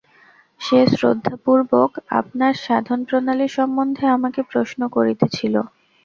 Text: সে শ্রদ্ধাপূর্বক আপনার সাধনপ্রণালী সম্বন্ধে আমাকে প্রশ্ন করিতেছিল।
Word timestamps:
সে 0.61 0.79
শ্রদ্ধাপূর্বক 0.91 1.89
আপনার 2.19 2.53
সাধনপ্রণালী 2.65 3.47
সম্বন্ধে 3.49 4.05
আমাকে 4.07 4.41
প্রশ্ন 4.51 4.81
করিতেছিল। 4.87 5.55